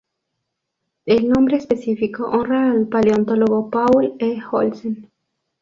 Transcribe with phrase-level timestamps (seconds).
[1.05, 4.39] El nombre específico honra al paleontólogo Paul E.
[4.51, 5.11] Olsen.